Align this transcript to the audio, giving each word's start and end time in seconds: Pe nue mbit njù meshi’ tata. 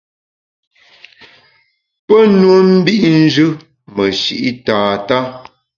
Pe 2.05 2.17
nue 2.37 2.59
mbit 2.75 3.01
njù 3.23 3.47
meshi’ 3.95 4.37
tata. 4.65 5.17